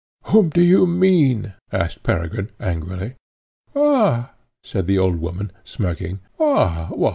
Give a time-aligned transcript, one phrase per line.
[0.29, 3.17] "Whom do you mean?" asked Peregrine angrily.
[3.75, 4.31] "Ah!"
[4.63, 6.89] said the old woman, smirking, "ah!